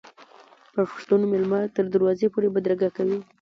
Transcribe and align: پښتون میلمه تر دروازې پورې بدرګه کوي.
پښتون 0.91 1.21
میلمه 1.31 1.61
تر 1.75 1.85
دروازې 1.93 2.27
پورې 2.33 2.53
بدرګه 2.55 2.89
کوي. 2.97 3.17